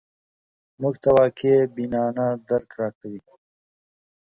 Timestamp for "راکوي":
2.79-3.21